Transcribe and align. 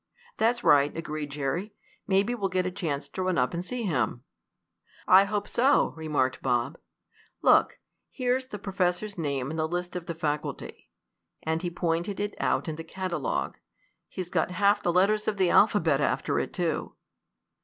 "That's 0.37 0.63
right!" 0.63 0.97
agreed 0.97 1.29
Jerry. 1.29 1.75
"Maybe 2.07 2.33
we'll 2.33 2.49
get 2.49 2.65
a 2.65 2.71
chance 2.71 3.07
to 3.09 3.21
run 3.21 3.37
up 3.37 3.53
and 3.53 3.63
see 3.63 3.83
him." 3.83 4.23
"I 5.07 5.25
hope 5.25 5.47
so," 5.47 5.93
remarked 5.95 6.41
Bob. 6.41 6.79
"Look! 7.43 7.77
Here's 8.09 8.47
the 8.47 8.57
professor's 8.57 9.15
name 9.15 9.51
in 9.51 9.57
the 9.57 9.67
list 9.67 9.95
of 9.95 10.07
the 10.07 10.15
faculty," 10.15 10.89
and 11.43 11.61
he 11.61 11.69
pointed 11.69 12.19
it 12.19 12.33
out 12.39 12.67
in 12.67 12.77
the 12.77 12.83
catalogue. 12.83 13.59
"He's 14.09 14.31
got 14.31 14.49
half 14.49 14.81
the 14.81 14.91
letters 14.91 15.27
of 15.27 15.37
the 15.37 15.51
alphabet 15.51 15.99
after 16.01 16.39
it, 16.39 16.51
too." 16.51 16.95